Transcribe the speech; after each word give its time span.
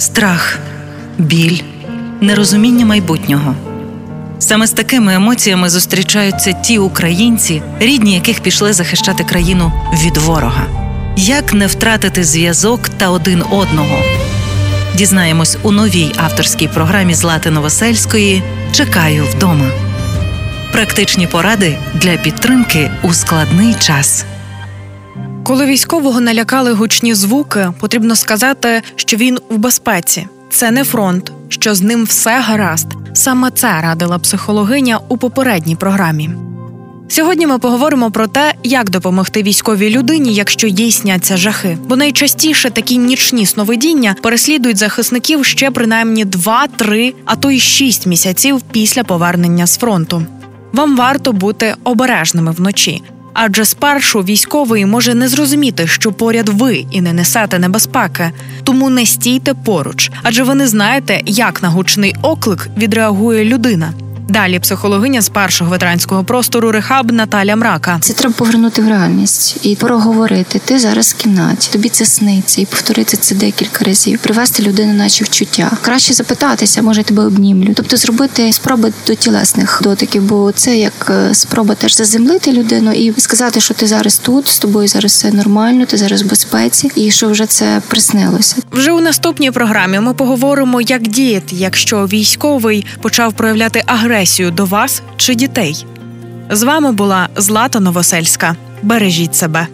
страх, 0.00 0.58
біль, 1.18 1.60
нерозуміння 2.20 2.86
майбутнього. 2.86 3.54
Саме 4.38 4.66
з 4.66 4.70
такими 4.70 5.14
емоціями 5.14 5.70
зустрічаються 5.70 6.52
ті 6.52 6.78
українці, 6.78 7.62
рідні 7.80 8.14
яких 8.14 8.40
пішли 8.40 8.72
захищати 8.72 9.24
країну 9.24 9.72
від 10.04 10.16
ворога. 10.16 10.66
Як 11.16 11.54
не 11.54 11.66
втратити 11.66 12.24
зв'язок 12.24 12.88
та 12.88 13.10
один 13.10 13.42
одного? 13.50 13.98
Дізнаємось 14.94 15.58
у 15.62 15.72
новій 15.72 16.12
авторській 16.16 16.68
програмі 16.68 17.14
Злати 17.14 17.50
Новосельської 17.50 18.42
Чекаю 18.72 19.24
вдома. 19.24 19.70
Практичні 20.72 21.26
поради 21.26 21.78
для 21.94 22.16
підтримки 22.16 22.90
у 23.02 23.12
складний 23.12 23.74
час. 23.74 24.24
Коли 25.50 25.66
військового 25.66 26.20
налякали 26.20 26.72
гучні 26.72 27.14
звуки, 27.14 27.72
потрібно 27.80 28.16
сказати, 28.16 28.82
що 28.96 29.16
він 29.16 29.38
в 29.48 29.58
безпеці. 29.58 30.26
Це 30.50 30.70
не 30.70 30.84
фронт, 30.84 31.32
що 31.48 31.74
з 31.74 31.82
ним 31.82 32.04
все 32.04 32.40
гаразд. 32.40 32.86
Саме 33.12 33.50
це 33.50 33.80
радила 33.80 34.18
психологиня 34.18 35.00
у 35.08 35.16
попередній 35.16 35.76
програмі. 35.76 36.30
Сьогодні 37.08 37.46
ми 37.46 37.58
поговоримо 37.58 38.10
про 38.10 38.26
те, 38.26 38.54
як 38.62 38.90
допомогти 38.90 39.42
військовій 39.42 39.90
людині, 39.90 40.34
якщо 40.34 40.66
їй 40.66 40.92
сняться 40.92 41.36
жахи. 41.36 41.78
Бо 41.86 41.96
найчастіше 41.96 42.70
такі 42.70 42.98
нічні 42.98 43.46
сновидіння 43.46 44.16
переслідують 44.22 44.78
захисників 44.78 45.44
ще 45.44 45.70
принаймні 45.70 46.24
2-3, 46.24 47.14
а 47.24 47.36
то 47.36 47.50
й 47.50 47.60
6 47.60 48.06
місяців 48.06 48.62
після 48.70 49.04
повернення 49.04 49.66
з 49.66 49.76
фронту. 49.76 50.22
Вам 50.72 50.96
варто 50.96 51.32
бути 51.32 51.74
обережними 51.84 52.50
вночі. 52.52 53.02
Адже 53.32 53.64
спершу 53.64 54.20
військовий 54.20 54.86
може 54.86 55.14
не 55.14 55.28
зрозуміти, 55.28 55.86
що 55.86 56.12
поряд 56.12 56.48
ви 56.48 56.84
і 56.90 57.00
не 57.00 57.12
несете 57.12 57.58
небезпеки, 57.58 58.30
тому 58.64 58.90
не 58.90 59.06
стійте 59.06 59.54
поруч, 59.54 60.10
адже 60.22 60.42
ви 60.42 60.54
не 60.54 60.66
знаєте, 60.66 61.20
як 61.26 61.62
на 61.62 61.68
гучний 61.68 62.14
оклик 62.22 62.68
відреагує 62.76 63.44
людина. 63.44 63.92
Далі 64.30 64.58
психологиня 64.58 65.22
з 65.22 65.28
першого 65.28 65.70
ветеранського 65.70 66.24
простору 66.24 66.72
Рехаб 66.72 67.12
Наталя 67.12 67.56
Мрака. 67.56 67.98
Це 68.00 68.12
треба 68.12 68.34
повернути 68.38 68.82
в 68.82 68.88
реальність 68.88 69.56
і 69.62 69.76
проговорити. 69.76 70.60
Ти 70.64 70.78
зараз 70.78 71.14
в 71.18 71.22
кімнаті, 71.22 71.68
тобі 71.72 71.88
це 71.88 72.06
сниться, 72.06 72.60
і 72.60 72.66
повторити 72.66 73.16
це 73.16 73.34
декілька 73.34 73.84
разів, 73.84 74.18
привести 74.18 74.62
людину, 74.62 74.92
наче 74.92 75.24
вчуття. 75.24 75.70
Краще 75.82 76.14
запитатися, 76.14 76.82
може 76.82 77.02
тебе 77.02 77.24
обнімлю. 77.24 77.72
Тобто 77.76 77.96
зробити 77.96 78.52
спроби 78.52 78.92
до 79.06 79.14
тілесних 79.14 79.80
дотиків, 79.82 80.22
бо 80.22 80.52
це 80.52 80.76
як 80.78 81.10
е, 81.10 81.34
спроба 81.34 81.74
теж 81.74 81.96
заземлити 81.96 82.52
людину 82.52 82.92
і 82.92 83.20
сказати, 83.20 83.60
що 83.60 83.74
ти 83.74 83.86
зараз 83.86 84.18
тут, 84.18 84.48
з 84.48 84.58
тобою 84.58 84.88
зараз 84.88 85.12
все 85.12 85.32
нормально, 85.32 85.86
ти 85.86 85.96
зараз 85.96 86.22
в 86.22 86.26
безпеці, 86.26 86.90
і 86.94 87.10
що 87.10 87.28
вже 87.28 87.46
це 87.46 87.82
приснилося. 87.88 88.56
Вже 88.72 88.92
у 88.92 89.00
наступній 89.00 89.50
програмі 89.50 90.00
ми 90.00 90.14
поговоримо, 90.14 90.80
як 90.80 91.02
діяти, 91.02 91.56
якщо 91.56 92.06
військовий 92.06 92.86
почав 93.02 93.32
проявляти 93.32 93.82
агресію 93.86 94.19
агресію 94.20 94.50
до 94.50 94.64
вас 94.64 95.02
чи 95.16 95.34
дітей. 95.34 95.86
З 96.50 96.62
вами 96.62 96.92
була 96.92 97.28
Злата 97.36 97.80
Новосельська. 97.80 98.56
Бережіть 98.82 99.34
себе. 99.34 99.66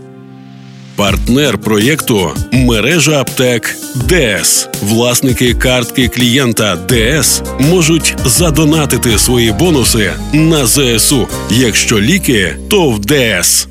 Партнер 0.97 1.59
проєкту 1.59 2.31
мережа 2.53 3.21
аптек 3.21 3.77
ДС. 3.95 4.69
Власники 4.83 5.55
картки 5.55 6.09
клієнта 6.09 6.79
ДС 6.89 7.43
можуть 7.61 8.15
задонатити 8.27 9.19
свої 9.19 9.53
бонуси 9.53 10.13
на 10.33 10.67
ЗСУ. 10.67 11.29
Якщо 11.51 12.01
ліки, 12.01 12.57
то 12.71 12.91
в 12.91 13.01
ДС. 13.01 13.69